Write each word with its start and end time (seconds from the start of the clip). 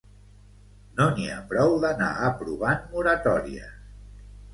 No 1.01 1.05
n’hi 1.19 1.27
ha 1.33 1.35
prou 1.51 1.75
d’anar 1.83 2.07
aprovant 2.29 2.81
moratòries. 2.95 3.77